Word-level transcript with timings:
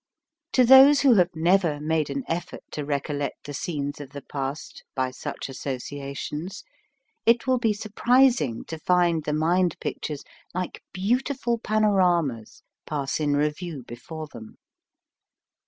To 0.53 0.65
those 0.65 1.01
who 1.01 1.13
have 1.13 1.29
never 1.35 1.79
made 1.79 2.09
an 2.09 2.23
effort 2.27 2.61
to 2.71 2.81
recol 2.83 2.89
86 3.19 3.19
MIND, 3.19 3.19
MATTER 3.19 3.19
lect 3.19 3.43
the 3.43 3.53
scenes 3.53 4.01
of 4.01 4.09
the 4.09 4.21
past 4.23 4.83
by 4.95 5.11
such 5.11 5.47
as 5.47 5.59
sociaticKns 5.59 6.63
it 7.27 7.45
will 7.45 7.59
be 7.59 7.71
surprising 7.71 8.65
to 8.65 8.79
find 8.79 9.25
the 9.25 9.33
mind 9.33 9.79
pictures 9.79 10.23
like 10.55 10.81
beautiful 10.91 11.59
pano 11.59 11.95
ramas 11.95 12.63
pass 12.87 13.19
in 13.19 13.35
review 13.35 13.83
before 13.83 14.25
them*. 14.25 14.57